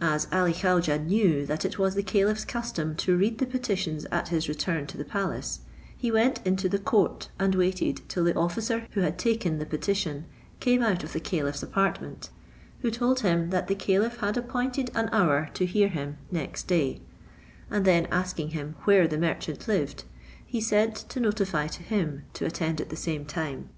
As 0.00 0.26
Ali 0.32 0.52
Khaujeh 0.52 1.06
knew 1.06 1.46
that 1.46 1.64
it 1.64 1.78
was 1.78 1.94
the 1.94 2.02
caliph's 2.02 2.44
custom 2.44 2.96
to 2.96 3.16
read 3.16 3.38
the 3.38 3.46
petitions 3.46 4.04
at 4.06 4.26
his 4.26 4.48
return 4.48 4.88
to 4.88 4.96
the 4.98 5.04
palace, 5.04 5.60
he 5.96 6.10
went 6.10 6.44
into 6.44 6.68
the 6.68 6.80
court, 6.80 7.28
and 7.38 7.54
waited 7.54 8.00
till 8.08 8.24
the 8.24 8.34
officer 8.34 8.88
who 8.94 9.02
had 9.02 9.20
taken 9.20 9.58
the 9.60 9.64
petition 9.64 10.24
came 10.58 10.82
out 10.82 11.04
of 11.04 11.12
the 11.12 11.20
caliph's 11.20 11.62
apartment, 11.62 12.28
who 12.80 12.90
told 12.90 13.20
him 13.20 13.50
that 13.50 13.68
the 13.68 13.76
caliph 13.76 14.16
had 14.16 14.36
appointed 14.36 14.90
an 14.96 15.08
hour 15.12 15.48
to 15.54 15.64
hear 15.64 15.86
him 15.86 16.18
next 16.32 16.66
day; 16.66 17.00
and 17.70 17.84
then 17.84 18.06
asking 18.06 18.48
him 18.48 18.74
where 18.82 19.06
the 19.06 19.16
merchant 19.16 19.68
lived, 19.68 20.02
he 20.44 20.60
sent 20.60 20.96
to 20.96 21.20
notify 21.20 21.68
to 21.68 21.84
him 21.84 22.24
to 22.32 22.44
attend 22.44 22.80
at 22.80 22.88
the 22.88 22.96
same 22.96 23.24
time. 23.24 23.68